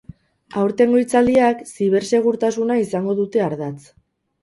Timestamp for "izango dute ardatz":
2.89-3.81